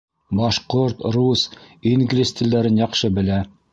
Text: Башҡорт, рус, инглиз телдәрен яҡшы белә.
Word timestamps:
Башҡорт, 0.37 1.03
рус, 1.17 1.43
инглиз 1.93 2.33
телдәрен 2.41 2.81
яҡшы 2.85 3.17
белә. 3.21 3.39